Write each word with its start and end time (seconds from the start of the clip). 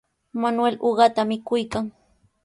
Manuel 0.41 0.75
uqata 0.89 1.21
mikuykan. 1.29 1.85